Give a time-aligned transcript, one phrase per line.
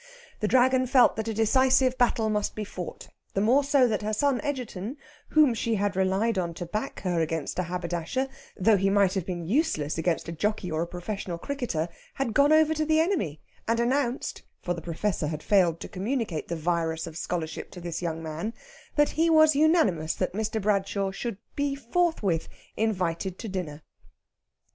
[0.39, 4.13] The Dragon felt that a decisive battle must be fought; the more so that her
[4.13, 4.97] son Egerton,
[5.29, 8.27] whom she had relied on to back her against a haberdasher,
[8.57, 12.51] though he might have been useless against a jockey or a professional cricketer, had gone
[12.51, 17.05] over to the enemy, and announced (for the Professor had failed to communicate the virus
[17.05, 18.55] of scholarship to this young man)
[18.95, 20.59] that he was unanimous that Mr.
[20.59, 23.83] Bradshaw should be forthwith invited to dinner.